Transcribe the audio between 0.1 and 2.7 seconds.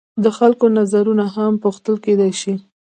د خلکو نظرونه هم پوښتل کیدای شي.